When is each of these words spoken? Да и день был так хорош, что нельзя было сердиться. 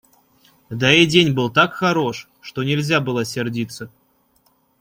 Да 0.71 0.91
и 0.93 1.05
день 1.05 1.31
был 1.31 1.51
так 1.51 1.73
хорош, 1.75 2.27
что 2.41 2.63
нельзя 2.63 2.99
было 3.01 3.23
сердиться. 3.23 3.91